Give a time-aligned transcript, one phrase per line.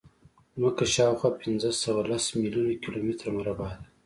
[0.55, 3.79] ځمکه شاوخوا پینځهسوهلس میلیونه کیلومتره مربع ده.